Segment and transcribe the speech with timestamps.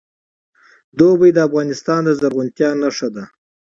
[0.99, 3.23] اوړي د افغانستان د زرغونتیا نښه ده.